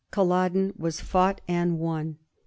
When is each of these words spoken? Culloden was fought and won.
Culloden 0.09 0.73
was 0.77 0.99
fought 0.99 1.41
and 1.47 1.77
won. 1.77 2.17